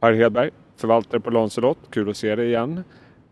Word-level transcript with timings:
Per 0.00 0.12
Hedberg, 0.12 0.50
förvaltare 0.76 1.20
på 1.20 1.30
Lancelot. 1.30 1.78
Kul 1.90 2.10
att 2.10 2.16
se 2.16 2.36
dig 2.36 2.46
igen. 2.46 2.84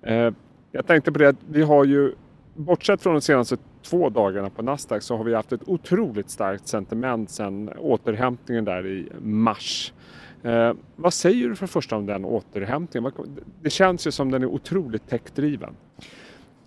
Eh, 0.03 0.30
jag 0.72 0.87
tänkte 0.87 1.12
på 1.12 1.18
det 1.18 1.29
att 1.29 1.37
vi 1.50 1.62
har 1.62 1.84
ju, 1.84 2.14
bortsett 2.54 3.03
från 3.03 3.14
de 3.14 3.21
senaste 3.21 3.56
två 3.83 4.09
dagarna 4.09 4.51
på 4.51 4.62
Nasdaq 4.62 5.03
så 5.03 5.17
har 5.17 5.25
vi 5.25 5.35
haft 5.35 5.53
ett 5.53 5.69
otroligt 5.69 6.31
starkt 6.31 6.69
sentiment 6.69 7.31
sedan 7.31 7.71
återhämtningen 7.79 8.65
där 8.65 8.87
i 8.87 9.09
mars. 9.21 9.93
Eh, 10.43 10.73
vad 10.96 11.12
säger 11.12 11.48
du 11.48 11.57
för 11.57 11.66
första 11.66 11.96
om 11.96 12.07
den 12.07 12.25
återhämtningen? 12.25 13.12
Det 13.62 13.71
känns 13.71 14.07
ju 14.07 14.11
som 14.11 14.30
den 14.30 14.43
är 14.43 14.46
otroligt 14.46 15.09
techdriven. 15.09 15.75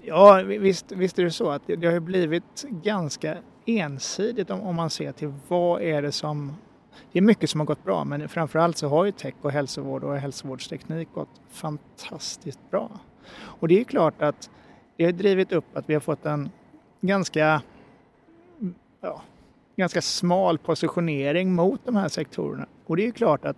Ja, 0.02 0.43
visst, 0.45 0.91
visst 0.91 1.20
är 1.20 1.23
det 1.23 1.31
så 1.31 1.49
att 1.49 1.61
det 1.68 1.88
har 1.88 1.99
blivit 1.99 2.65
ganska 2.83 3.38
ensidigt 3.65 4.49
om, 4.49 4.61
om 4.61 4.75
man 4.75 4.89
ser 4.89 5.11
till 5.11 5.33
vad 5.47 5.81
är 5.81 6.02
det 6.02 6.11
som 6.11 6.54
det 7.11 7.19
är 7.19 7.23
mycket 7.23 7.49
som 7.49 7.59
har 7.59 7.67
gått 7.67 7.83
bra 7.83 8.03
men 8.03 8.29
framförallt 8.29 8.77
så 8.77 8.87
har 8.87 9.05
ju 9.05 9.11
tech 9.11 9.33
och 9.41 9.51
hälsovård 9.51 10.03
och 10.03 10.17
hälsovårdsteknik 10.17 11.13
gått 11.13 11.41
fantastiskt 11.49 12.59
bra. 12.71 12.89
Och 13.33 13.67
det 13.67 13.79
är 13.79 13.83
klart 13.83 14.21
att 14.21 14.49
det 14.97 15.05
har 15.05 15.11
drivit 15.11 15.52
upp 15.52 15.77
att 15.77 15.89
vi 15.89 15.93
har 15.93 16.02
fått 16.02 16.25
en 16.25 16.49
ganska, 17.02 17.61
ja, 19.02 19.21
ganska 19.75 20.02
smal 20.02 20.57
positionering 20.57 21.55
mot 21.55 21.85
de 21.85 21.95
här 21.95 22.07
sektorerna. 22.07 22.66
Och 22.85 22.97
det 22.97 23.08
är 23.08 23.11
klart 23.11 23.45
att 23.45 23.58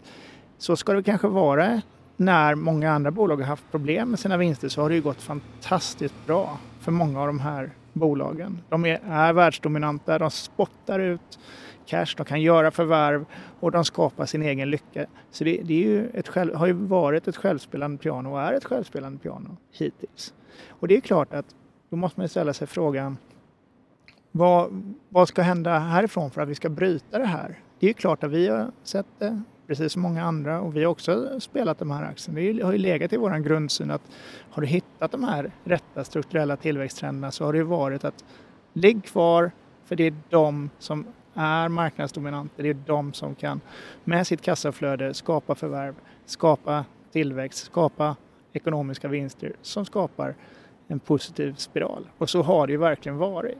så 0.57 0.75
ska 0.75 0.93
det 0.93 1.03
kanske 1.03 1.27
vara 1.27 1.81
när 2.17 2.55
många 2.55 2.91
andra 2.91 3.11
bolag 3.11 3.37
har 3.37 3.43
haft 3.43 3.71
problem 3.71 4.09
med 4.09 4.19
sina 4.19 4.37
vinster 4.37 4.69
så 4.69 4.81
har 4.81 4.89
det 4.89 4.95
ju 4.95 5.01
gått 5.01 5.21
fantastiskt 5.21 6.25
bra 6.25 6.57
för 6.79 6.91
många 6.91 7.21
av 7.21 7.27
de 7.27 7.39
här 7.39 7.71
bolagen. 7.93 8.61
De 8.69 8.85
är, 8.85 8.99
är 9.09 9.33
världsdominanta, 9.33 10.19
de 10.19 10.31
spottar 10.31 10.99
ut 10.99 11.39
cash, 11.85 12.15
de 12.17 12.25
kan 12.25 12.41
göra 12.41 12.71
förvärv 12.71 13.25
och 13.59 13.71
de 13.71 13.85
skapar 13.85 14.25
sin 14.25 14.41
egen 14.41 14.69
lycka. 14.69 15.05
Så 15.31 15.43
det, 15.43 15.61
det 15.63 15.73
är 15.73 15.87
ju 15.87 16.09
ett 16.09 16.27
själv, 16.27 16.55
har 16.55 16.67
ju 16.67 16.73
varit 16.73 17.27
ett 17.27 17.37
självspelande 17.37 17.97
piano 17.97 18.31
och 18.31 18.41
är 18.41 18.53
ett 18.53 18.65
självspelande 18.65 19.19
piano 19.19 19.57
hittills. 19.71 20.33
Och 20.69 20.87
det 20.87 20.97
är 20.97 21.01
klart 21.01 21.33
att 21.33 21.55
då 21.89 21.95
måste 21.95 22.19
man 22.19 22.29
ställa 22.29 22.53
sig 22.53 22.67
frågan 22.67 23.17
vad, 24.31 24.93
vad 25.09 25.27
ska 25.27 25.41
hända 25.41 25.79
härifrån 25.79 26.31
för 26.31 26.41
att 26.41 26.49
vi 26.49 26.55
ska 26.55 26.69
bryta 26.69 27.19
det 27.19 27.25
här? 27.25 27.59
Det 27.79 27.85
är 27.85 27.87
ju 27.87 27.93
klart 27.93 28.23
att 28.23 28.31
vi 28.31 28.47
har 28.47 28.71
sett 28.83 29.05
det, 29.19 29.41
precis 29.67 29.93
som 29.93 30.01
många 30.01 30.23
andra, 30.23 30.61
och 30.61 30.75
vi 30.75 30.83
har 30.83 30.91
också 30.91 31.39
spelat 31.39 31.79
de 31.79 31.91
här 31.91 32.03
aktierna. 32.03 32.39
Det 32.39 32.63
har 32.63 32.71
ju 32.71 32.77
legat 32.77 33.13
i 33.13 33.17
vår 33.17 33.37
grundsyn 33.37 33.91
att 33.91 34.01
har 34.49 34.61
du 34.61 34.67
hittat 34.67 35.11
de 35.11 35.23
här 35.23 35.51
rätta 35.63 36.03
strukturella 36.03 36.57
tillväxttrenderna 36.57 37.31
så 37.31 37.45
har 37.45 37.53
det 37.53 37.57
ju 37.57 37.63
varit 37.63 38.03
att 38.03 38.25
ligg 38.73 39.03
kvar, 39.05 39.51
för 39.85 39.95
det 39.95 40.03
är 40.03 40.13
de 40.29 40.69
som 40.79 41.05
är 41.33 41.69
marknadsdominanter. 41.69 42.63
Det 42.63 42.69
är 42.69 42.77
de 42.85 43.13
som 43.13 43.35
kan 43.35 43.61
med 44.03 44.27
sitt 44.27 44.41
kassaflöde 44.41 45.13
skapa 45.13 45.55
förvärv, 45.55 45.95
skapa 46.25 46.85
tillväxt, 47.11 47.65
skapa 47.65 48.15
ekonomiska 48.53 49.07
vinster 49.07 49.53
som 49.61 49.85
skapar 49.85 50.35
en 50.87 50.99
positiv 50.99 51.53
spiral. 51.53 52.07
Och 52.17 52.29
så 52.29 52.41
har 52.41 52.67
det 52.67 52.73
ju 52.73 52.79
verkligen 52.79 53.17
varit. 53.17 53.57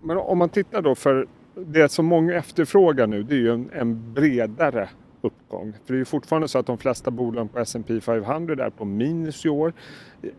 Men 0.00 0.16
om 0.16 0.38
man 0.38 0.48
tittar 0.48 0.82
då 0.82 0.94
för 0.94 1.26
det 1.66 1.88
som 1.88 2.06
många 2.06 2.34
efterfrågar 2.34 3.06
nu 3.06 3.22
det 3.22 3.34
är 3.34 3.38
ju 3.38 3.52
en, 3.52 3.70
en 3.72 4.14
bredare 4.14 4.88
uppgång. 5.20 5.72
För 5.72 5.92
det 5.92 5.96
är 5.96 5.98
ju 5.98 6.04
fortfarande 6.04 6.48
så 6.48 6.58
att 6.58 6.66
de 6.66 6.78
flesta 6.78 7.10
bolag 7.10 7.52
på 7.52 7.58
S&P 7.58 8.00
500 8.00 8.66
är 8.66 8.70
på 8.70 8.84
minus 8.84 9.46
i 9.46 9.48
år. 9.48 9.72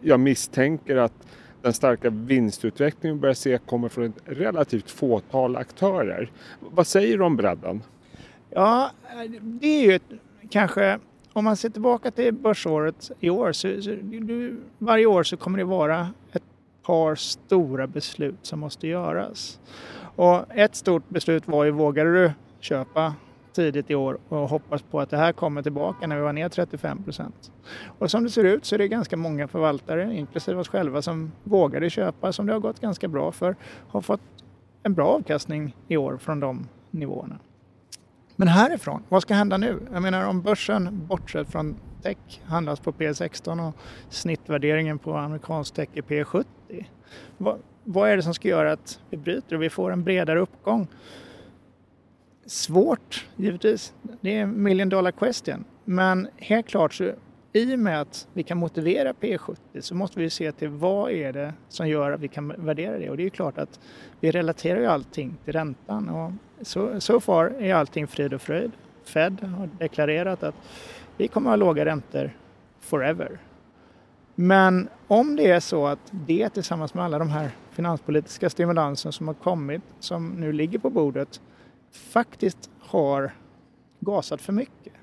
Jag 0.01 0.19
misstänker 0.19 0.95
att 0.97 1.13
den 1.61 1.73
starka 1.73 2.09
vinstutvecklingen 2.09 3.17
vi 3.17 3.21
börjar 3.21 3.33
se 3.33 3.57
kommer 3.57 3.89
från 3.89 4.05
ett 4.05 4.21
relativt 4.25 4.91
fåtal 4.91 5.55
aktörer. 5.55 6.31
Vad 6.59 6.87
säger 6.87 7.17
du 7.17 7.23
om 7.23 7.35
bredden? 7.35 7.83
Ja, 8.49 8.91
det 9.41 9.67
är 9.67 9.85
ju 9.85 9.93
ett, 9.93 10.11
kanske 10.49 10.99
om 11.33 11.43
man 11.43 11.57
ser 11.57 11.69
tillbaka 11.69 12.11
till 12.11 12.33
börsåret 12.33 13.11
i 13.19 13.29
år 13.29 13.51
så, 13.51 13.81
så 13.81 13.89
du, 13.89 14.61
varje 14.77 15.05
år 15.05 15.23
så 15.23 15.37
kommer 15.37 15.57
det 15.57 15.63
vara 15.63 16.07
ett 16.31 16.43
par 16.83 17.15
stora 17.15 17.87
beslut 17.87 18.39
som 18.41 18.59
måste 18.59 18.87
göras. 18.87 19.59
Och 20.19 20.45
ett 20.49 20.75
stort 20.75 21.09
beslut 21.09 21.47
var 21.47 21.63
ju, 21.63 21.71
vågade 21.71 22.13
du 22.13 22.31
köpa 22.59 23.15
tidigt 23.53 23.89
i 23.89 23.95
år 23.95 24.17
och 24.29 24.49
hoppas 24.49 24.81
på 24.81 24.99
att 24.99 25.09
det 25.09 25.17
här 25.17 25.31
kommer 25.33 25.61
tillbaka 25.61 26.07
när 26.07 26.15
vi 26.15 26.21
var 26.21 26.33
ner 26.33 26.49
35 26.49 27.03
procent. 27.03 27.51
Och 27.99 28.11
som 28.11 28.23
det 28.23 28.29
ser 28.29 28.43
ut 28.43 28.65
så 28.65 28.75
är 28.75 28.79
det 28.79 28.87
ganska 28.87 29.17
många 29.17 29.47
förvaltare, 29.47 30.13
inklusive 30.13 30.59
oss 30.59 30.67
själva, 30.67 31.01
som 31.01 31.31
vågade 31.43 31.89
köpa, 31.89 32.33
som 32.33 32.45
det 32.45 32.53
har 32.53 32.59
gått 32.59 32.79
ganska 32.79 33.07
bra 33.07 33.31
för, 33.31 33.55
har 33.89 34.01
fått 34.01 34.21
en 34.83 34.93
bra 34.93 35.07
avkastning 35.07 35.75
i 35.87 35.97
år 35.97 36.17
från 36.17 36.39
de 36.39 36.67
nivåerna. 36.91 37.39
Men 38.35 38.47
härifrån, 38.47 39.03
vad 39.09 39.21
ska 39.21 39.33
hända 39.33 39.57
nu? 39.57 39.79
Jag 39.93 40.01
menar 40.01 40.27
om 40.27 40.41
börsen, 40.41 41.07
bortsett 41.07 41.51
från 41.51 41.75
tech, 42.01 42.41
handlas 42.45 42.79
på 42.79 42.91
P16 42.91 43.67
och 43.67 43.75
snittvärderingen 44.09 44.99
på 44.99 45.17
amerikansk 45.17 45.73
tech 45.73 45.89
är 45.93 46.01
P70. 46.01 46.45
Vad, 47.37 47.59
vad 47.83 48.09
är 48.09 48.17
det 48.17 48.23
som 48.23 48.33
ska 48.33 48.47
göra 48.47 48.71
att 48.71 48.99
vi 49.09 49.17
bryter 49.17 49.55
och 49.55 49.61
vi 49.61 49.69
får 49.69 49.91
en 49.91 50.03
bredare 50.03 50.39
uppgång? 50.39 50.87
Svårt, 52.45 53.27
givetvis. 53.35 53.93
Det 54.21 54.35
är 54.35 54.41
en 54.41 54.63
million 54.63 54.89
dollar 54.89 55.11
question. 55.11 55.65
Men 55.85 56.27
helt 56.37 56.67
klart 56.67 56.93
så 56.93 57.11
i 57.53 57.75
och 57.75 57.79
med 57.79 58.01
att 58.01 58.27
vi 58.33 58.43
kan 58.43 58.57
motivera 58.57 59.13
P70 59.13 59.55
så 59.79 59.95
måste 59.95 60.19
vi 60.19 60.29
se 60.29 60.51
till 60.51 60.69
vad 60.69 61.11
är 61.11 61.33
det 61.33 61.53
som 61.69 61.89
gör 61.89 62.11
att 62.11 62.19
vi 62.19 62.27
kan 62.27 62.53
värdera 62.57 62.97
det. 62.97 63.09
Och 63.09 63.17
det 63.17 63.23
är 63.23 63.25
ju 63.25 63.29
klart 63.29 63.57
att 63.57 63.79
vi 64.19 64.31
relaterar 64.31 64.79
ju 64.79 64.85
allting 64.85 65.37
till 65.43 65.53
räntan. 65.53 66.09
Och 66.09 66.31
så, 66.61 67.01
så 67.01 67.19
far 67.19 67.45
är 67.59 67.73
allting 67.73 68.07
frid 68.07 68.33
och 68.33 68.41
fröjd. 68.41 68.71
Fed 69.03 69.41
har 69.43 69.69
deklarerat 69.79 70.43
att 70.43 70.55
vi 71.17 71.27
kommer 71.27 71.49
att 71.49 71.59
ha 71.59 71.65
låga 71.65 71.85
räntor 71.85 72.31
forever. 72.79 73.39
Men 74.35 74.89
om 75.07 75.35
det 75.35 75.51
är 75.51 75.59
så 75.59 75.87
att 75.87 75.99
det 76.11 76.49
tillsammans 76.49 76.93
med 76.93 77.03
alla 77.03 77.19
de 77.19 77.29
här 77.29 77.51
finanspolitiska 77.79 78.49
stimulansen 78.49 79.11
som 79.11 79.27
har 79.27 79.33
kommit, 79.33 79.81
som 79.99 80.29
nu 80.29 80.51
ligger 80.53 80.79
på 80.79 80.89
bordet, 80.89 81.41
faktiskt 81.91 82.69
har 82.79 83.31
gasat 83.99 84.41
för 84.41 84.53
mycket. 84.53 84.93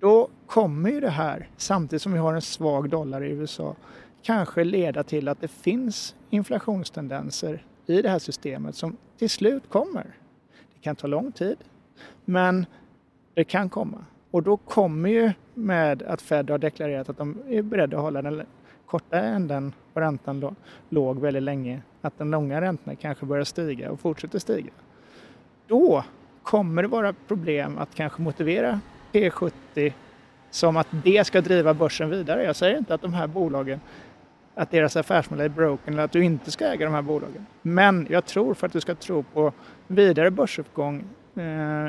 Då 0.00 0.28
kommer 0.46 0.90
ju 0.90 1.00
det 1.00 1.10
här, 1.10 1.48
samtidigt 1.56 2.02
som 2.02 2.12
vi 2.12 2.18
har 2.18 2.34
en 2.34 2.42
svag 2.42 2.90
dollar 2.90 3.24
i 3.24 3.30
USA, 3.30 3.76
kanske 4.22 4.64
leda 4.64 5.02
till 5.02 5.28
att 5.28 5.40
det 5.40 5.48
finns 5.48 6.14
inflationstendenser 6.30 7.64
i 7.86 8.02
det 8.02 8.08
här 8.08 8.18
systemet 8.18 8.74
som 8.74 8.96
till 9.18 9.30
slut 9.30 9.68
kommer. 9.68 10.16
Det 10.74 10.80
kan 10.80 10.96
ta 10.96 11.06
lång 11.06 11.32
tid, 11.32 11.56
men 12.24 12.66
det 13.34 13.44
kan 13.44 13.68
komma. 13.68 14.04
Och 14.30 14.42
då 14.42 14.56
kommer 14.56 15.08
ju 15.08 15.32
med 15.54 16.02
att 16.02 16.22
Fed 16.22 16.50
har 16.50 16.58
deklarerat 16.58 17.08
att 17.08 17.18
de 17.18 17.38
är 17.48 17.62
beredda 17.62 17.96
att 17.96 18.02
hålla 18.02 18.22
den 18.22 18.42
korta 18.90 19.18
änden 19.18 19.72
på 19.94 20.00
räntan 20.00 20.56
låg 20.88 21.20
väldigt 21.20 21.42
länge, 21.42 21.82
att 22.02 22.18
den 22.18 22.30
långa 22.30 22.60
räntan 22.60 22.96
kanske 22.96 23.26
börjar 23.26 23.44
stiga 23.44 23.90
och 23.90 24.00
fortsätter 24.00 24.38
stiga. 24.38 24.70
Då 25.66 26.04
kommer 26.42 26.82
det 26.82 26.88
vara 26.88 27.12
problem 27.12 27.78
att 27.78 27.94
kanske 27.94 28.22
motivera 28.22 28.80
P70 29.12 29.92
som 30.50 30.76
att 30.76 30.86
det 31.04 31.26
ska 31.26 31.40
driva 31.40 31.74
börsen 31.74 32.10
vidare. 32.10 32.44
Jag 32.44 32.56
säger 32.56 32.78
inte 32.78 32.94
att 32.94 33.02
de 33.02 33.14
här 33.14 33.26
bolagen 33.26 33.80
att 34.54 34.70
deras 34.70 34.96
affärsmodell 34.96 35.44
är 35.44 35.48
broken 35.48 35.94
eller 35.94 36.04
att 36.04 36.12
du 36.12 36.24
inte 36.24 36.50
ska 36.50 36.64
äga 36.64 36.84
de 36.84 36.94
här 36.94 37.02
bolagen. 37.02 37.46
Men 37.62 38.06
jag 38.10 38.24
tror 38.24 38.54
för 38.54 38.66
att 38.66 38.72
du 38.72 38.80
ska 38.80 38.94
tro 38.94 39.22
på 39.22 39.52
vidare 39.86 40.30
börsuppgång 40.30 41.04
eh, 41.34 41.88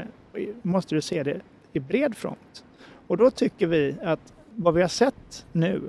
måste 0.62 0.96
du 0.96 1.02
se 1.02 1.24
det 1.24 1.42
i 1.74 1.80
bred 1.80 2.18
front. 2.18 2.64
Och 3.08 3.18
då 3.18 3.32
tycker 3.32 3.68
vi 3.68 3.96
att 4.04 4.34
vad 4.56 4.74
vi 4.74 4.82
har 4.82 4.90
sett 4.90 5.46
nu 5.52 5.82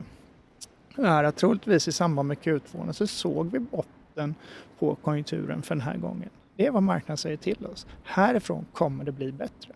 är 0.99 1.25
att 1.25 1.37
troligtvis 1.37 1.89
i 1.89 1.93
samband 1.93 2.29
med 2.29 2.39
Q2 2.39 2.93
så 2.93 3.07
såg 3.07 3.51
vi 3.51 3.59
botten 3.59 4.35
på 4.79 4.95
konjunkturen 4.95 5.63
för 5.63 5.75
den 5.75 5.83
här 5.83 5.97
gången. 5.97 6.31
Det 6.57 6.67
är 6.67 6.71
vad 6.71 6.83
marknaden 6.83 7.17
säger 7.17 7.37
till 7.37 7.67
oss. 7.67 7.87
Härifrån 8.03 8.67
kommer 8.73 9.05
det 9.05 9.13
bli 9.13 9.33
bättre. 9.33 9.73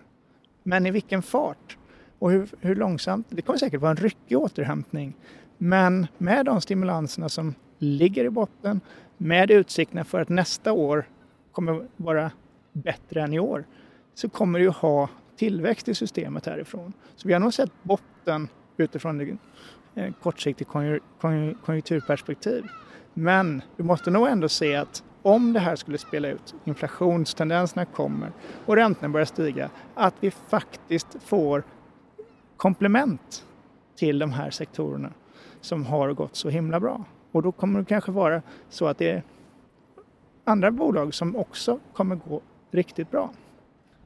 Men 0.62 0.86
i 0.86 0.90
vilken 0.90 1.22
fart 1.22 1.76
och 2.18 2.30
hur, 2.30 2.48
hur 2.60 2.74
långsamt? 2.74 3.26
Det 3.30 3.42
kommer 3.42 3.58
säkert 3.58 3.80
vara 3.80 3.90
en 3.90 3.96
ryckig 3.96 4.38
återhämtning. 4.38 5.14
Men 5.58 6.06
med 6.18 6.46
de 6.46 6.60
stimulanserna 6.60 7.28
som 7.28 7.54
ligger 7.78 8.24
i 8.24 8.30
botten, 8.30 8.80
med 9.16 9.50
utsikterna 9.50 10.04
för 10.04 10.20
att 10.20 10.28
nästa 10.28 10.72
år 10.72 11.08
kommer 11.52 11.88
vara 11.96 12.30
bättre 12.72 13.22
än 13.22 13.34
i 13.34 13.38
år, 13.38 13.64
så 14.14 14.28
kommer 14.28 14.58
du 14.58 14.68
ha 14.68 15.08
tillväxt 15.36 15.88
i 15.88 15.94
systemet 15.94 16.46
härifrån. 16.46 16.92
Så 17.16 17.28
vi 17.28 17.34
har 17.34 17.40
nog 17.40 17.54
sett 17.54 17.72
botten 17.82 18.48
utifrån 18.76 19.38
Eh, 19.96 20.12
kortsiktigt 20.22 20.70
konjunkturperspektiv. 21.64 22.68
Men 23.14 23.62
du 23.76 23.82
måste 23.82 24.10
nog 24.10 24.28
ändå 24.28 24.48
se 24.48 24.76
att 24.76 25.04
om 25.22 25.52
det 25.52 25.60
här 25.60 25.76
skulle 25.76 25.98
spela 25.98 26.28
ut, 26.28 26.54
inflationstendenserna 26.64 27.84
kommer 27.84 28.32
och 28.66 28.76
räntorna 28.76 29.08
börjar 29.08 29.24
stiga, 29.24 29.70
att 29.94 30.14
vi 30.20 30.30
faktiskt 30.30 31.16
får 31.24 31.62
komplement 32.56 33.44
till 33.94 34.18
de 34.18 34.32
här 34.32 34.50
sektorerna 34.50 35.12
som 35.60 35.86
har 35.86 36.12
gått 36.12 36.36
så 36.36 36.48
himla 36.48 36.80
bra. 36.80 37.04
Och 37.32 37.42
då 37.42 37.52
kommer 37.52 37.78
det 37.78 37.86
kanske 37.86 38.12
vara 38.12 38.42
så 38.68 38.86
att 38.86 38.98
det 38.98 39.10
är 39.10 39.22
andra 40.44 40.70
bolag 40.70 41.14
som 41.14 41.36
också 41.36 41.78
kommer 41.92 42.16
gå 42.16 42.40
riktigt 42.70 43.10
bra. 43.10 43.30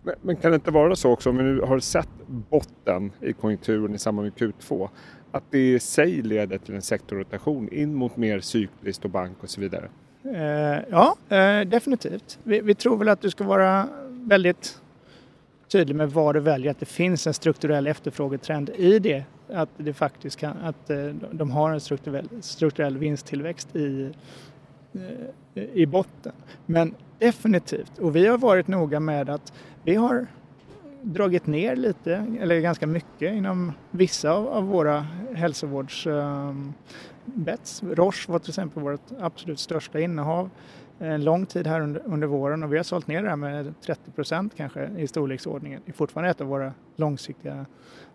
Men, 0.02 0.14
men, 0.22 0.36
kan 0.36 0.50
det 0.50 0.54
inte 0.54 0.70
vara 0.70 0.96
så 0.96 1.10
också, 1.10 1.30
om 1.30 1.36
vi 1.36 1.42
nu 1.42 1.60
har 1.60 1.78
sett 1.78 2.08
botten 2.26 3.12
i 3.20 3.32
konjunkturen 3.32 3.94
i 3.94 3.98
samband 3.98 4.24
med 4.24 4.52
Q2, 4.52 4.88
att 5.32 5.44
det 5.50 5.72
i 5.72 5.80
sig 5.80 6.22
leder 6.22 6.58
till 6.58 6.74
en 6.74 6.82
sektorrotation 6.82 7.68
in 7.72 7.94
mot 7.94 8.16
mer 8.16 8.40
cykliskt 8.40 9.04
och 9.04 9.10
bank 9.10 9.36
och 9.42 9.50
så 9.50 9.60
vidare? 9.60 9.88
Eh, 10.24 10.84
ja, 10.90 11.16
eh, 11.28 11.60
definitivt. 11.68 12.38
Vi, 12.42 12.60
vi, 12.60 12.74
tror 12.74 12.96
väl 12.96 13.08
att 13.08 13.20
du 13.20 13.30
ska 13.30 13.44
vara 13.44 13.88
väldigt 14.08 14.80
tydlig 15.68 15.96
med 15.96 16.10
vad 16.10 16.34
du 16.34 16.40
väljer, 16.40 16.70
att 16.70 16.80
det 16.80 16.86
finns 16.86 17.26
en 17.26 17.34
strukturell 17.34 17.86
efterfrågetrend 17.86 18.70
i 18.70 18.98
det. 18.98 19.24
Att 19.48 19.68
det 19.76 19.92
faktiskt 19.92 20.36
kan, 20.36 20.56
att 20.62 20.90
eh, 20.90 21.06
de 21.32 21.50
har 21.50 21.70
en 21.70 21.80
strukturell, 21.80 22.28
strukturell 22.40 22.98
vinsttillväxt 22.98 23.76
i, 23.76 24.10
eh, 25.54 25.62
i 25.72 25.86
botten. 25.86 26.32
Men 26.66 26.94
definitivt, 27.20 27.98
och 27.98 28.16
vi 28.16 28.26
har 28.26 28.38
varit 28.38 28.68
noga 28.68 29.00
med 29.00 29.30
att 29.30 29.52
vi 29.84 29.94
har 29.94 30.26
dragit 31.02 31.46
ner 31.46 31.76
lite, 31.76 32.26
eller 32.40 32.60
ganska 32.60 32.86
mycket 32.86 33.34
inom 33.34 33.72
vissa 33.90 34.32
av, 34.32 34.64
våra 34.64 35.06
hälsovårdsbets. 35.34 36.06
Ehm, 37.82 37.88
um, 37.88 37.94
Roche 37.94 38.32
var 38.32 38.38
till 38.38 38.50
exempel 38.50 38.82
vårt 38.82 39.00
absolut 39.20 39.58
största 39.58 40.00
innehav 40.00 40.50
eh, 40.98 41.10
en 41.10 41.24
lång 41.24 41.46
tid 41.46 41.66
här 41.66 41.80
under, 41.80 42.02
under 42.04 42.26
våren 42.26 42.62
och 42.62 42.72
vi 42.72 42.76
har 42.76 42.84
sålt 42.84 43.06
ner 43.06 43.22
det 43.22 43.28
här 43.28 43.36
med 43.36 43.74
30 43.80 44.10
procent 44.10 44.52
kanske 44.56 44.90
i 44.98 45.06
storleksordningen. 45.06 45.82
Det 45.84 45.90
är 45.90 45.94
fortfarande 45.94 46.30
ett 46.30 46.40
av 46.40 46.46
våra 46.46 46.72
långsiktiga, 46.96 47.66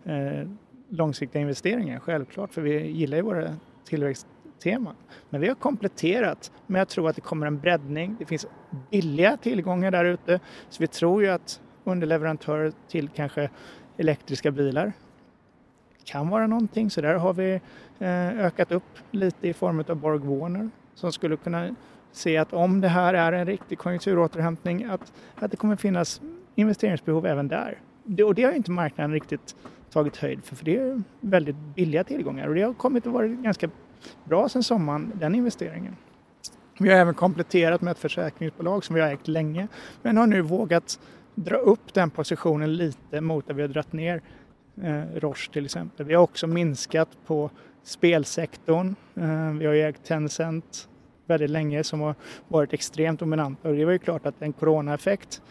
eh, 0.04 0.48
långsiktiga 0.88 1.42
investeringar, 1.42 2.00
självklart, 2.00 2.54
för 2.54 2.62
vi 2.62 2.90
gillar 2.90 3.16
ju 3.16 3.22
våra 3.22 3.56
tillväxt 3.84 4.26
teman, 4.58 4.94
Men 5.30 5.40
vi 5.40 5.48
har 5.48 5.54
kompletterat 5.54 6.52
med 6.66 6.82
att 6.82 6.88
tro 6.88 7.06
att 7.06 7.14
det 7.14 7.20
kommer 7.20 7.46
en 7.46 7.58
breddning. 7.58 8.16
Det 8.18 8.26
finns 8.26 8.46
billiga 8.90 9.36
tillgångar 9.36 9.90
där 9.90 10.04
ute, 10.04 10.40
så 10.68 10.82
vi 10.82 10.86
tror 10.86 11.22
ju 11.22 11.28
att 11.28 11.60
underleverantörer 11.84 12.72
till 12.88 13.08
kanske 13.08 13.50
elektriska 13.96 14.50
bilar 14.50 14.92
kan 16.04 16.28
vara 16.28 16.46
någonting. 16.46 16.90
Så 16.90 17.00
där 17.00 17.14
har 17.14 17.32
vi 17.32 17.60
eh, 17.98 18.28
ökat 18.28 18.72
upp 18.72 18.98
lite 19.10 19.48
i 19.48 19.52
form 19.52 19.84
av 19.88 19.96
Borg 19.96 20.18
Warner 20.18 20.70
som 20.94 21.12
skulle 21.12 21.36
kunna 21.36 21.74
se 22.12 22.36
att 22.36 22.52
om 22.52 22.80
det 22.80 22.88
här 22.88 23.14
är 23.14 23.32
en 23.32 23.46
riktig 23.46 23.78
konjunkturåterhämtning 23.78 24.84
att, 24.84 25.12
att 25.34 25.50
det 25.50 25.56
kommer 25.56 25.76
finnas 25.76 26.20
investeringsbehov 26.54 27.26
även 27.26 27.48
där. 27.48 27.78
Det, 28.04 28.24
och 28.24 28.34
det 28.34 28.42
har 28.42 28.52
inte 28.52 28.70
marknaden 28.70 29.12
riktigt 29.12 29.56
tagit 29.90 30.16
höjd 30.16 30.44
för, 30.44 30.56
för 30.56 30.64
det 30.64 30.76
är 30.76 31.02
väldigt 31.20 31.56
billiga 31.56 32.04
tillgångar 32.04 32.48
och 32.48 32.54
det 32.54 32.62
har 32.62 32.74
kommit 32.74 33.06
att 33.06 33.12
vara 33.12 33.26
ganska 33.26 33.68
bra 34.24 34.48
sedan 34.48 34.62
sommaren, 34.62 35.12
den 35.14 35.34
investeringen. 35.34 35.96
Vi 36.78 36.88
har 36.88 36.96
även 36.96 37.14
kompletterat 37.14 37.80
med 37.80 37.90
ett 37.90 37.98
försäkringsbolag 37.98 38.84
som 38.84 38.94
vi 38.94 39.00
har 39.00 39.08
ägt 39.08 39.28
länge 39.28 39.68
men 40.02 40.16
har 40.16 40.26
nu 40.26 40.40
vågat 40.40 41.00
dra 41.34 41.56
upp 41.56 41.94
den 41.94 42.10
positionen 42.10 42.76
lite 42.76 43.20
mot 43.20 43.50
att 43.50 43.56
vi 43.56 43.62
har 43.62 43.68
dragit 43.68 43.92
ner 43.92 44.22
eh, 44.82 45.02
Roche 45.14 45.52
till 45.52 45.64
exempel. 45.64 46.06
Vi 46.06 46.14
har 46.14 46.22
också 46.22 46.46
minskat 46.46 47.08
på 47.26 47.50
spelsektorn. 47.82 48.94
Eh, 49.14 49.50
vi 49.58 49.66
har 49.66 49.74
ju 49.74 49.82
ägt 49.82 50.04
Tencent 50.04 50.88
väldigt 51.26 51.50
länge 51.50 51.84
som 51.84 52.00
har 52.00 52.14
varit 52.48 52.72
extremt 52.72 53.20
dominanta 53.20 53.68
och 53.68 53.74
det 53.74 53.84
var 53.84 53.92
ju 53.92 53.98
klart 53.98 54.26
att 54.26 54.42
en 54.42 54.52
coronaeffekt 54.52 55.42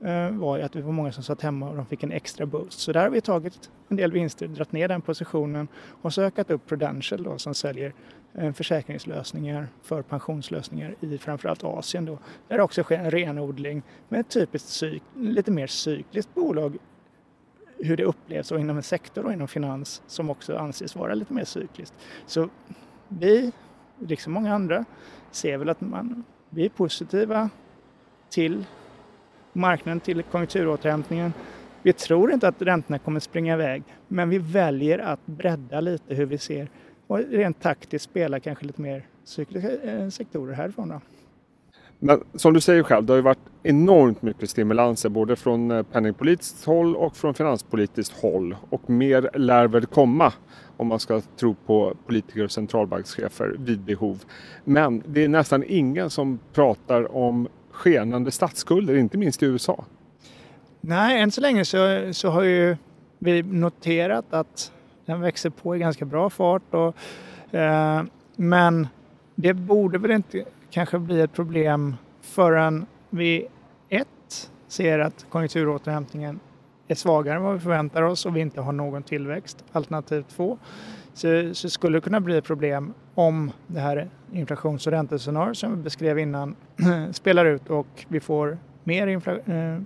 Eh, 0.00 0.30
var 0.30 0.56
ju 0.56 0.62
att 0.62 0.72
det 0.72 0.82
var 0.82 0.92
många 0.92 1.12
som 1.12 1.22
satt 1.22 1.42
hemma 1.42 1.68
och 1.68 1.76
de 1.76 1.86
fick 1.86 2.02
en 2.02 2.12
extra 2.12 2.46
boost. 2.46 2.80
Så 2.80 2.92
där 2.92 3.02
har 3.02 3.10
vi 3.10 3.20
tagit 3.20 3.70
en 3.88 3.96
del 3.96 4.12
vinster, 4.12 4.48
dragit 4.48 4.72
ner 4.72 4.88
den 4.88 5.00
positionen 5.00 5.68
och 6.02 6.14
så 6.14 6.22
ökat 6.22 6.50
upp 6.50 6.66
Prudential 6.66 7.22
då 7.22 7.38
som 7.38 7.54
säljer 7.54 7.94
eh, 8.34 8.52
försäkringslösningar 8.52 9.68
för 9.82 10.02
pensionslösningar 10.02 10.94
i 11.00 11.18
framförallt 11.18 11.64
Asien 11.64 12.04
då. 12.04 12.18
Där 12.48 12.56
det 12.56 12.62
också 12.62 12.82
sker 12.82 12.98
en 12.98 13.10
renodling 13.10 13.82
med 14.08 14.20
ett 14.20 14.28
typiskt 14.28 14.82
lite 15.14 15.50
mer 15.50 15.66
cykliskt 15.66 16.34
bolag 16.34 16.76
hur 17.78 17.96
det 17.96 18.04
upplevs 18.04 18.52
och 18.52 18.60
inom 18.60 18.76
en 18.76 18.82
sektor 18.82 19.26
och 19.26 19.32
inom 19.32 19.48
finans 19.48 20.02
som 20.06 20.30
också 20.30 20.56
anses 20.56 20.96
vara 20.96 21.14
lite 21.14 21.32
mer 21.32 21.44
cykliskt. 21.44 21.94
Så 22.26 22.48
vi 23.08 23.52
liksom 23.98 24.32
många 24.32 24.54
andra, 24.54 24.84
ser 25.30 25.56
väl 25.56 25.68
att 25.68 25.80
man, 25.80 26.24
vi 26.50 26.64
är 26.64 26.68
positiva 26.68 27.50
till 28.30 28.64
marknaden, 29.58 30.00
till 30.00 30.22
konjunkturåterhämtningen. 30.22 31.32
Vi 31.82 31.92
tror 31.92 32.32
inte 32.32 32.48
att 32.48 32.62
räntorna 32.62 32.98
kommer 32.98 33.20
springa 33.20 33.54
iväg, 33.54 33.82
men 34.08 34.28
vi 34.28 34.38
väljer 34.38 34.98
att 34.98 35.26
bredda 35.26 35.80
lite 35.80 36.14
hur 36.14 36.26
vi 36.26 36.38
ser 36.38 36.68
och 37.06 37.18
rent 37.18 37.60
taktiskt 37.60 38.04
spela 38.04 38.40
kanske 38.40 38.64
lite 38.64 38.80
mer 38.80 39.06
cykliska 39.24 39.70
eh, 39.70 40.08
sektorer 40.08 40.54
härifrån. 40.54 40.88
Då. 40.88 41.00
Men 41.98 42.24
som 42.34 42.52
du 42.52 42.60
säger 42.60 42.82
själv, 42.82 43.06
det 43.06 43.12
har 43.12 43.16
ju 43.16 43.22
varit 43.22 43.38
enormt 43.62 44.22
mycket 44.22 44.50
stimulanser 44.50 45.08
både 45.08 45.36
från 45.36 45.70
eh, 45.70 45.82
penningpolitiskt 45.82 46.64
håll 46.64 46.96
och 46.96 47.16
från 47.16 47.34
finanspolitiskt 47.34 48.22
håll 48.22 48.56
och 48.70 48.90
mer 48.90 49.30
lär 49.34 49.66
väl 49.66 49.86
komma 49.86 50.32
om 50.76 50.86
man 50.86 51.00
ska 51.00 51.20
tro 51.36 51.54
på 51.66 51.94
politiker 52.06 52.44
och 52.44 52.50
centralbankschefer 52.50 53.56
vid 53.58 53.80
behov. 53.80 54.24
Men 54.64 55.02
det 55.06 55.24
är 55.24 55.28
nästan 55.28 55.64
ingen 55.66 56.10
som 56.10 56.38
pratar 56.52 57.16
om 57.16 57.48
skenande 57.78 58.30
statsskulder, 58.30 58.94
inte 58.94 59.18
minst 59.18 59.42
i 59.42 59.46
USA. 59.46 59.84
Nej, 60.80 61.20
än 61.20 61.30
så 61.30 61.40
länge 61.40 61.64
så, 61.64 62.08
så 62.12 62.30
har 62.30 62.42
ju 62.42 62.76
vi 63.18 63.42
noterat 63.42 64.24
att 64.30 64.72
den 65.04 65.20
växer 65.20 65.50
på 65.50 65.76
i 65.76 65.78
ganska 65.78 66.04
bra 66.04 66.30
fart. 66.30 66.74
Och, 66.74 66.96
eh, 67.54 68.02
men 68.36 68.88
det 69.34 69.54
borde 69.54 69.98
väl 69.98 70.10
inte 70.10 70.44
kanske 70.70 70.98
bli 70.98 71.20
ett 71.20 71.32
problem 71.32 71.96
förrän 72.20 72.86
vi 73.10 73.46
ett 73.88 74.50
ser 74.68 74.98
att 74.98 75.26
konjunkturåterhämtningen 75.30 76.40
är 76.88 76.94
svagare 76.94 77.36
än 77.36 77.42
vad 77.42 77.54
vi 77.54 77.60
förväntar 77.60 78.02
oss 78.02 78.26
och 78.26 78.36
vi 78.36 78.40
inte 78.40 78.60
har 78.60 78.72
någon 78.72 79.02
tillväxt. 79.02 79.64
Alternativ 79.72 80.24
två 80.36 80.58
så, 81.18 81.54
så 81.54 81.70
skulle 81.70 81.96
det 81.96 82.00
kunna 82.00 82.20
bli 82.20 82.36
ett 82.36 82.44
problem 82.44 82.94
om 83.14 83.50
det 83.66 83.80
här 83.80 84.08
inflations 84.32 84.86
och 84.86 84.92
räntescenariot 84.92 85.56
som 85.56 85.76
vi 85.76 85.82
beskrev 85.82 86.18
innan 86.18 86.56
spelar 87.12 87.46
ut 87.46 87.70
och 87.70 87.86
vi 88.08 88.20
får 88.20 88.58
mer, 88.84 89.06
infla- 89.06 89.74
eh, 89.74 89.80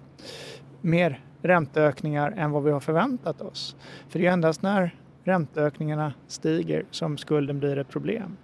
mer 0.80 1.20
ränteökningar 1.42 2.34
än 2.36 2.50
vad 2.50 2.62
vi 2.62 2.70
har 2.70 2.80
förväntat 2.80 3.40
oss. 3.40 3.76
För 4.08 4.18
det 4.18 4.26
är 4.26 4.32
endast 4.32 4.62
när 4.62 4.94
ränteökningarna 5.24 6.12
stiger 6.26 6.84
som 6.90 7.18
skulden 7.18 7.58
blir 7.58 7.78
ett 7.78 7.88
problem. 7.88 8.36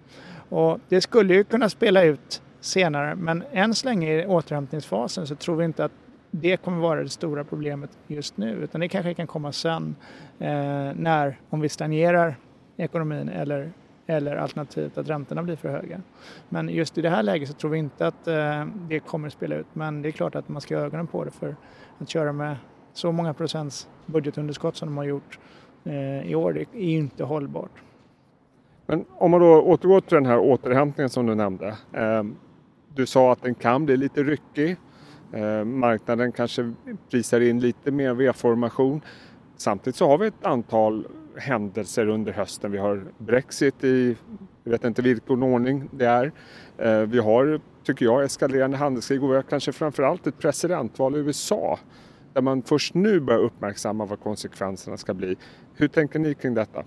Och 0.48 0.80
det 0.88 1.00
skulle 1.00 1.34
ju 1.34 1.44
kunna 1.44 1.68
spela 1.68 2.02
ut 2.02 2.42
senare 2.60 3.14
men 3.14 3.44
än 3.52 3.74
så 3.74 3.88
länge 3.88 4.22
i 4.22 4.26
återhämtningsfasen 4.26 5.26
så 5.26 5.34
tror 5.34 5.56
vi 5.56 5.64
inte 5.64 5.84
att 5.84 5.92
det 6.30 6.56
kommer 6.56 6.78
vara 6.78 7.02
det 7.02 7.08
stora 7.08 7.44
problemet 7.44 7.90
just 8.06 8.36
nu 8.36 8.50
utan 8.50 8.80
det 8.80 8.88
kanske 8.88 9.14
kan 9.14 9.26
komma 9.26 9.52
sen 9.52 9.96
eh, 10.38 10.48
när, 10.94 11.40
om 11.50 11.60
vi 11.60 11.68
stagnerar 11.68 12.36
ekonomin 12.78 13.28
eller, 13.28 13.72
eller 14.06 14.36
alternativt 14.36 14.98
att 14.98 15.08
räntorna 15.08 15.42
blir 15.42 15.56
för 15.56 15.68
höga. 15.68 16.00
Men 16.48 16.68
just 16.68 16.98
i 16.98 17.02
det 17.02 17.10
här 17.10 17.22
läget 17.22 17.48
så 17.48 17.54
tror 17.54 17.70
vi 17.70 17.78
inte 17.78 18.06
att 18.06 18.26
eh, 18.26 18.66
det 18.88 19.00
kommer 19.00 19.28
spela 19.28 19.56
ut 19.56 19.66
men 19.72 20.02
det 20.02 20.08
är 20.08 20.12
klart 20.12 20.34
att 20.34 20.48
man 20.48 20.60
ska 20.60 20.76
ha 20.76 20.84
ögonen 20.84 21.06
på 21.06 21.24
det 21.24 21.30
för 21.30 21.56
att 21.98 22.08
köra 22.08 22.32
med 22.32 22.56
så 22.92 23.12
många 23.12 23.34
procents 23.34 23.88
budgetunderskott 24.06 24.76
som 24.76 24.88
de 24.88 24.96
har 24.96 25.04
gjort 25.04 25.38
eh, 25.84 26.30
i 26.30 26.34
år 26.34 26.52
det 26.52 26.60
är 26.60 26.98
inte 26.98 27.24
hållbart. 27.24 27.82
Men 28.86 29.04
om 29.10 29.30
man 29.30 29.40
då 29.40 29.62
återgår 29.62 30.00
till 30.00 30.14
den 30.14 30.26
här 30.26 30.38
återhämtningen 30.38 31.10
som 31.10 31.26
du 31.26 31.34
nämnde. 31.34 31.68
Eh, 31.92 32.22
du 32.94 33.06
sa 33.06 33.32
att 33.32 33.42
den 33.42 33.54
kan 33.54 33.86
bli 33.86 33.96
lite 33.96 34.22
ryckig. 34.22 34.76
Eh, 35.32 35.64
marknaden 35.64 36.32
kanske 36.32 36.72
prisar 37.10 37.40
in 37.40 37.60
lite 37.60 37.90
mer 37.90 38.14
V-formation. 38.14 39.00
Samtidigt 39.56 39.96
så 39.96 40.08
har 40.08 40.18
vi 40.18 40.26
ett 40.26 40.44
antal 40.46 41.06
händelser 41.38 42.08
under 42.08 42.32
hösten. 42.32 42.72
Vi 42.72 42.78
har 42.78 43.04
Brexit 43.18 43.84
i, 43.84 44.16
jag 44.64 44.70
vet 44.72 44.84
inte 44.84 45.02
vilken 45.02 45.42
ordning 45.42 45.88
det 45.92 46.06
är. 46.06 46.32
Eh, 46.78 47.00
vi 47.00 47.18
har, 47.18 47.60
tycker 47.84 48.04
jag, 48.04 48.24
eskalerande 48.24 48.76
handelskrig 48.76 49.24
och 49.24 49.30
vi 49.30 49.34
har 49.34 49.42
kanske 49.42 49.72
framförallt 49.72 50.26
ett 50.26 50.38
presidentval 50.38 51.16
i 51.16 51.18
USA 51.18 51.78
där 52.32 52.42
man 52.42 52.62
först 52.62 52.94
nu 52.94 53.20
börjar 53.20 53.40
uppmärksamma 53.40 54.04
vad 54.04 54.20
konsekvenserna 54.20 54.96
ska 54.96 55.14
bli. 55.14 55.36
Hur 55.74 55.88
tänker 55.88 56.18
ni 56.18 56.34
kring 56.34 56.54
detta? 56.54 56.82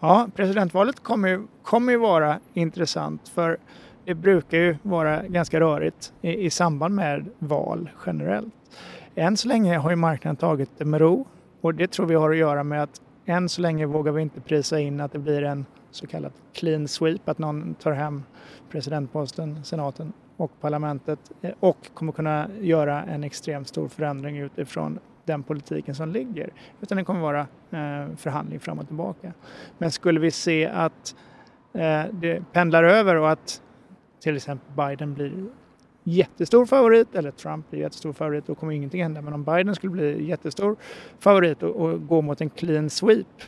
Ja, 0.00 0.28
presidentvalet 0.34 1.00
kommer 1.02 1.28
ju, 1.28 1.46
kommer 1.62 1.92
ju 1.92 1.98
vara 1.98 2.40
intressant 2.54 3.28
för 3.28 3.58
det 4.04 4.14
brukar 4.14 4.58
ju 4.58 4.76
vara 4.82 5.22
ganska 5.22 5.60
rörigt 5.60 6.12
i, 6.20 6.44
i 6.46 6.50
samband 6.50 6.94
med 6.94 7.26
val 7.38 7.90
generellt. 8.06 8.54
Än 9.14 9.36
så 9.36 9.48
länge 9.48 9.76
har 9.76 9.90
ju 9.90 9.96
marknaden 9.96 10.36
tagit 10.36 10.70
det 10.78 10.84
med 10.84 11.00
ro 11.00 11.26
och 11.60 11.74
det 11.74 11.90
tror 11.90 12.06
vi 12.06 12.14
har 12.14 12.30
att 12.30 12.36
göra 12.36 12.64
med 12.64 12.82
att 12.82 13.00
än 13.26 13.48
så 13.48 13.60
länge 13.60 13.86
vågar 13.86 14.12
vi 14.12 14.22
inte 14.22 14.40
prisa 14.40 14.80
in 14.80 15.00
att 15.00 15.12
det 15.12 15.18
blir 15.18 15.42
en 15.42 15.66
så 15.90 16.06
kallad 16.06 16.32
clean 16.52 16.88
sweep, 16.88 17.28
att 17.28 17.38
någon 17.38 17.74
tar 17.74 17.92
hem 17.92 18.22
presidentposten, 18.70 19.64
senaten 19.64 20.12
och 20.36 20.60
parlamentet 20.60 21.18
eh, 21.42 21.52
och 21.60 21.90
kommer 21.94 22.12
kunna 22.12 22.48
göra 22.60 23.02
en 23.02 23.24
extremt 23.24 23.68
stor 23.68 23.88
förändring 23.88 24.38
utifrån 24.38 24.98
den 25.24 25.42
politiken 25.42 25.94
som 25.94 26.08
ligger. 26.08 26.52
Utan 26.80 26.98
det 26.98 27.04
kommer 27.04 27.20
vara 27.20 27.40
eh, 27.70 28.16
förhandling 28.16 28.60
fram 28.60 28.78
och 28.78 28.86
tillbaka. 28.86 29.32
Men 29.78 29.90
skulle 29.90 30.20
vi 30.20 30.30
se 30.30 30.66
att 30.66 31.16
eh, 31.72 32.02
det 32.12 32.52
pendlar 32.52 32.84
över 32.84 33.16
och 33.16 33.30
att 33.30 33.62
till 34.20 34.36
exempel 34.36 34.76
Biden 34.76 35.14
blir 35.14 35.46
jättestor 36.04 36.66
favorit, 36.66 37.14
eller 37.14 37.30
Trump 37.30 37.70
blir 37.70 37.80
jättestor 37.80 38.12
favorit, 38.12 38.46
då 38.46 38.54
kommer 38.54 38.72
ingenting 38.72 39.02
hända. 39.02 39.22
Men 39.22 39.32
om 39.32 39.44
Biden 39.44 39.74
skulle 39.74 39.92
bli 39.92 40.24
jättestor 40.24 40.76
favorit 41.18 41.62
och, 41.62 41.76
och 41.76 42.06
gå 42.06 42.22
mot 42.22 42.40
en 42.40 42.50
clean 42.50 42.90
sweep, 42.90 43.42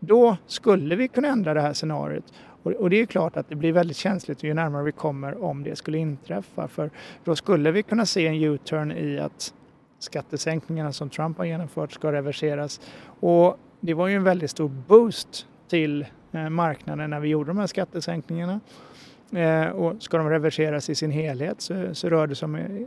då 0.00 0.36
skulle 0.46 0.96
vi 0.96 1.08
kunna 1.08 1.28
ändra 1.28 1.54
det 1.54 1.60
här 1.60 1.72
scenariot. 1.72 2.32
Och, 2.62 2.72
och 2.72 2.90
det 2.90 3.00
är 3.00 3.06
klart 3.06 3.36
att 3.36 3.48
det 3.48 3.54
blir 3.54 3.72
väldigt 3.72 3.96
känsligt 3.96 4.42
ju 4.42 4.54
närmare 4.54 4.84
vi 4.84 4.92
kommer 4.92 5.44
om 5.44 5.62
det 5.62 5.76
skulle 5.76 5.98
inträffa. 5.98 6.68
För 6.68 6.90
då 7.24 7.36
skulle 7.36 7.70
vi 7.70 7.82
kunna 7.82 8.06
se 8.06 8.26
en 8.26 8.34
U-turn 8.34 8.92
i 8.92 9.18
att 9.18 9.54
skattesänkningarna 9.98 10.92
som 10.92 11.10
Trump 11.10 11.38
har 11.38 11.44
genomfört 11.44 11.92
ska 11.92 12.12
reverseras. 12.12 12.80
Och 13.20 13.58
det 13.80 13.94
var 13.94 14.08
ju 14.08 14.16
en 14.16 14.24
väldigt 14.24 14.50
stor 14.50 14.68
boost 14.68 15.46
till 15.68 16.06
eh, 16.32 16.48
marknaden 16.48 17.10
när 17.10 17.20
vi 17.20 17.28
gjorde 17.28 17.50
de 17.50 17.58
här 17.58 17.66
skattesänkningarna. 17.66 18.60
Eh, 19.32 19.68
och 19.68 20.02
ska 20.02 20.18
de 20.18 20.30
reverseras 20.30 20.90
i 20.90 20.94
sin 20.94 21.10
helhet 21.10 21.60
så, 21.60 21.94
så 21.94 22.08
rör 22.08 22.26
det 22.26 22.34
sig 22.34 22.46
om 22.46 22.54
eh, 22.54 22.86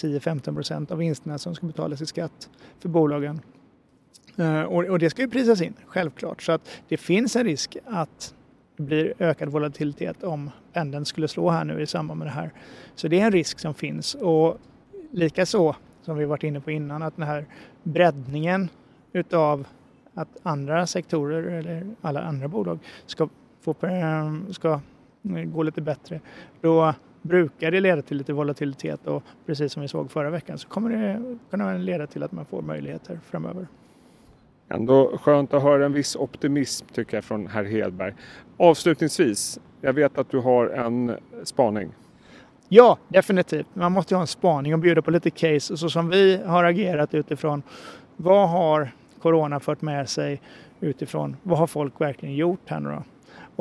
10-15 0.00 0.54
procent 0.54 0.90
av 0.90 0.98
vinsterna 0.98 1.38
som 1.38 1.54
ska 1.54 1.66
betalas 1.66 2.00
i 2.00 2.06
skatt 2.06 2.50
för 2.80 2.88
bolagen. 2.88 3.40
Eh, 4.36 4.62
och, 4.62 4.84
och, 4.84 4.98
det 4.98 5.10
ska 5.10 5.22
ju 5.22 5.28
prisas 5.28 5.60
in, 5.60 5.74
självklart. 5.86 6.42
Så 6.42 6.52
att 6.52 6.68
det 6.88 6.96
finns 6.96 7.36
en 7.36 7.44
risk 7.44 7.76
att 7.86 8.34
det 8.76 8.82
blir 8.82 9.14
ökad 9.18 9.48
volatilitet 9.48 10.22
om 10.22 10.50
pendeln 10.72 11.04
skulle 11.04 11.28
slå 11.28 11.50
här 11.50 11.64
nu 11.64 11.82
i 11.82 11.86
samband 11.86 12.18
med 12.18 12.26
det 12.26 12.32
här. 12.32 12.50
Så 12.94 13.08
det 13.08 13.20
är 13.20 13.26
en 13.26 13.32
risk 13.32 13.58
som 13.58 13.74
finns. 13.74 14.14
Och 14.14 14.58
likaså, 15.10 15.76
som 16.02 16.16
vi 16.16 16.24
varit 16.24 16.42
inne 16.42 16.60
på 16.60 16.70
innan, 16.70 17.02
att 17.02 17.16
den 17.16 17.26
här 17.26 17.46
breddningen 17.82 18.68
utav 19.12 19.66
att 20.14 20.28
andra 20.42 20.86
sektorer 20.86 21.42
eller 21.42 21.86
alla 22.00 22.20
andra 22.20 22.48
bolag 22.48 22.78
ska, 23.06 23.28
få, 23.60 23.74
eh, 23.86 24.32
ska 24.50 24.80
gå 25.52 25.62
lite 25.62 25.80
bättre. 25.80 26.20
Då 26.60 26.94
brukar 27.22 27.70
det 27.70 27.80
leda 27.80 28.02
till 28.02 28.16
lite 28.16 28.32
volatilitet 28.32 29.06
och 29.06 29.22
precis 29.46 29.72
som 29.72 29.82
vi 29.82 29.88
såg 29.88 30.10
förra 30.10 30.30
veckan 30.30 30.58
så 30.58 30.68
kommer 30.68 30.90
det 30.90 31.36
kunna 31.50 31.72
leda 31.72 32.06
till 32.06 32.22
att 32.22 32.32
man 32.32 32.44
får 32.44 32.62
möjligheter 32.62 33.20
framöver. 33.30 33.66
Ändå 34.68 35.18
skönt 35.18 35.54
att 35.54 35.62
höra 35.62 35.84
en 35.84 35.92
viss 35.92 36.16
optimism 36.16 36.86
tycker 36.92 37.16
jag 37.16 37.24
från 37.24 37.46
herr 37.46 37.64
Hedberg. 37.64 38.14
Avslutningsvis, 38.56 39.58
jag 39.80 39.92
vet 39.92 40.18
att 40.18 40.30
du 40.30 40.38
har 40.38 40.66
en 40.68 41.16
spaning. 41.44 41.90
Ja, 42.68 42.98
definitivt. 43.08 43.66
Man 43.72 43.92
måste 43.92 44.14
ha 44.14 44.20
en 44.20 44.26
spaning 44.26 44.74
och 44.74 44.80
bjuda 44.80 45.02
på 45.02 45.10
lite 45.10 45.30
case. 45.30 45.76
Så 45.76 45.90
som 45.90 46.08
vi 46.08 46.42
har 46.46 46.64
agerat 46.64 47.14
utifrån 47.14 47.62
vad 48.16 48.48
har 48.48 48.90
corona 49.22 49.60
fört 49.60 49.82
med 49.82 50.08
sig 50.08 50.40
utifrån 50.80 51.36
vad 51.42 51.58
har 51.58 51.66
folk 51.66 52.00
verkligen 52.00 52.34
gjort 52.34 52.60
här 52.66 52.80
nu 52.80 52.88
då? 52.88 53.02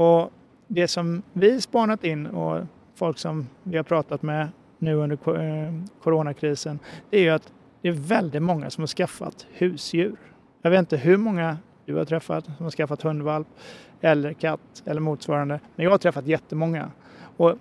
Och 0.04 0.32
det 0.68 0.88
som 0.88 1.22
vi 1.34 1.62
spanat 1.62 2.04
in 2.04 2.28
och 2.28 2.62
folk 2.96 3.18
som 3.18 3.48
vi 3.64 3.78
har 3.78 3.84
pratat 3.84 4.22
med 4.22 4.48
nu 4.78 4.94
under 4.96 5.16
eh, 5.16 5.74
coronakrisen, 6.04 6.80
det 7.10 7.18
är 7.18 7.22
ju 7.22 7.30
att 7.30 7.54
det 7.82 7.88
är 7.88 7.94
väldigt 7.94 8.42
många 8.42 8.70
som 8.70 8.82
har 8.82 8.88
skaffat 8.88 9.48
husdjur. 9.52 10.16
Jag 10.62 10.72
vet 10.72 10.80
inte 10.80 10.98
hur 10.98 11.18
många 11.18 11.58
du 11.86 11.96
har 11.96 12.06
träffat 12.06 12.46
som 12.46 12.56
har 12.60 12.72
skaffat 12.72 13.02
hundvalp 13.02 13.48
eller 14.02 14.34
katt 14.34 14.84
eller 14.86 15.02
motsvarande, 15.02 15.60
men 15.76 15.84
jag 15.84 15.92
har 15.92 15.98
träffat 15.98 16.28
jättemånga. 16.28 16.92
Och 17.38 17.56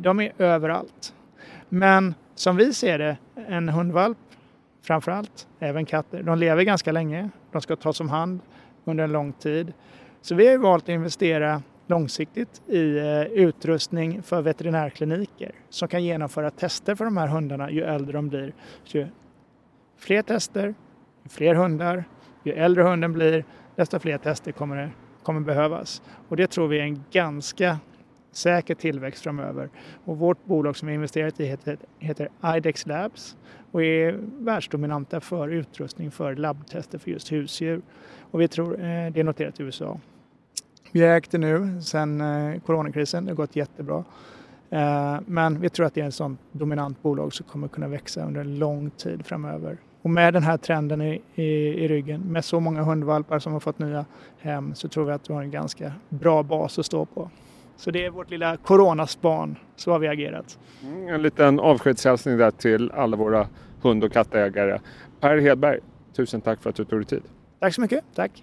de 0.00 0.20
är 0.20 0.32
överallt. 0.38 1.14
Men 1.68 2.14
som 2.34 2.56
vi 2.56 2.74
ser 2.74 2.98
det, 2.98 3.16
en 3.48 3.68
hundvalp 3.68 4.18
framför 4.82 5.12
allt, 5.12 5.48
även 5.58 5.86
katter, 5.86 6.22
de 6.22 6.38
lever 6.38 6.62
ganska 6.62 6.92
länge. 6.92 7.30
De 7.52 7.60
ska 7.60 7.76
tas 7.76 8.00
om 8.00 8.08
hand 8.08 8.40
under 8.84 9.04
en 9.04 9.12
lång 9.12 9.32
tid. 9.32 9.72
Så 10.20 10.34
vi 10.34 10.48
har 10.48 10.58
valt 10.58 10.84
att 10.84 10.88
investera 10.88 11.62
långsiktigt 11.86 12.62
i 12.68 12.98
eh, 12.98 13.22
utrustning 13.22 14.22
för 14.22 14.42
veterinärkliniker 14.42 15.52
som 15.68 15.88
kan 15.88 16.04
genomföra 16.04 16.50
tester 16.50 16.94
för 16.94 17.04
de 17.04 17.16
här 17.16 17.26
hundarna 17.26 17.70
ju 17.70 17.82
äldre 17.82 18.12
de 18.12 18.28
blir. 18.28 18.54
Så 18.84 18.98
ju 18.98 19.06
fler 19.96 20.22
tester, 20.22 20.74
ju 21.22 21.28
fler 21.28 21.54
hundar, 21.54 22.04
ju 22.44 22.52
äldre 22.52 22.82
hunden 22.82 23.12
blir, 23.12 23.44
desto 23.76 23.98
fler 23.98 24.18
tester 24.18 24.52
kommer, 24.52 24.76
det, 24.76 24.90
kommer 25.22 25.40
behövas. 25.40 26.02
Och 26.28 26.36
det 26.36 26.46
tror 26.46 26.68
vi 26.68 26.78
är 26.78 26.82
en 26.82 27.04
ganska 27.10 27.78
säker 28.32 28.74
tillväxt 28.74 29.22
framöver. 29.22 29.68
Och 30.04 30.18
vårt 30.18 30.44
bolag 30.44 30.76
som 30.76 30.88
vi 30.88 30.94
investerat 30.94 31.40
i 31.40 31.44
heter, 31.44 31.78
heter 31.98 32.28
IDEX 32.56 32.86
Labs 32.86 33.36
och 33.70 33.82
är 33.82 34.18
världsdominanta 34.20 35.20
för 35.20 35.48
utrustning 35.48 36.10
för 36.10 36.36
labbtester 36.36 36.98
för 36.98 37.10
just 37.10 37.32
husdjur. 37.32 37.82
Och 38.30 38.40
vi 38.40 38.48
tror 38.48 38.74
eh, 38.74 39.12
det 39.12 39.20
är 39.20 39.24
noterat 39.24 39.60
i 39.60 39.62
USA. 39.62 40.00
Vi 40.96 41.02
har 41.02 41.16
ägt 41.16 41.30
det 41.30 41.38
nu 41.38 41.80
sedan 41.82 42.20
eh, 42.20 42.60
coronakrisen. 42.60 43.24
Det 43.24 43.30
har 43.30 43.36
gått 43.36 43.56
jättebra. 43.56 44.04
Eh, 44.70 45.16
men 45.26 45.60
vi 45.60 45.68
tror 45.68 45.86
att 45.86 45.94
det 45.94 46.00
är 46.00 46.08
ett 46.08 46.14
sådant 46.14 46.40
dominant 46.52 47.02
bolag 47.02 47.32
som 47.32 47.46
kommer 47.46 47.68
kunna 47.68 47.88
växa 47.88 48.24
under 48.24 48.40
en 48.40 48.58
lång 48.58 48.90
tid 48.90 49.26
framöver. 49.26 49.78
Och 50.02 50.10
med 50.10 50.34
den 50.34 50.42
här 50.42 50.56
trenden 50.56 51.02
i, 51.02 51.22
i, 51.34 51.44
i, 51.84 51.88
ryggen, 51.88 52.20
med 52.20 52.44
så 52.44 52.60
många 52.60 52.82
hundvalpar 52.82 53.38
som 53.38 53.52
har 53.52 53.60
fått 53.60 53.78
nya 53.78 54.04
hem, 54.40 54.74
så 54.74 54.88
tror 54.88 55.04
vi 55.04 55.12
att 55.12 55.30
vi 55.30 55.34
har 55.34 55.42
en 55.42 55.50
ganska 55.50 55.92
bra 56.08 56.42
bas 56.42 56.78
att 56.78 56.86
stå 56.86 57.04
på. 57.04 57.30
Så 57.76 57.90
det 57.90 58.04
är 58.04 58.10
vårt 58.10 58.30
lilla 58.30 58.56
coronaspan. 58.56 59.56
Så 59.76 59.90
har 59.90 59.98
vi 59.98 60.08
agerat. 60.08 60.58
Mm, 60.82 61.08
en 61.08 61.22
liten 61.22 61.60
avskedshälsning 61.60 62.36
där 62.36 62.50
till 62.50 62.90
alla 62.90 63.16
våra 63.16 63.48
hund 63.82 64.04
och 64.04 64.12
kattägare. 64.12 64.80
Per 65.20 65.38
Hedberg, 65.38 65.80
tusen 66.12 66.40
tack 66.40 66.62
för 66.62 66.70
att 66.70 66.76
du 66.76 66.84
tog 66.84 66.98
dig 66.98 67.06
tid. 67.06 67.22
Tack 67.60 67.74
så 67.74 67.80
mycket. 67.80 68.04
Tack. 68.14 68.42